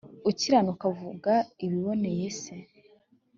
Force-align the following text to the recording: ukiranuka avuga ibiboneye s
ukiranuka 0.29 0.83
avuga 0.91 1.33
ibiboneye 1.65 2.25
s 2.39 2.41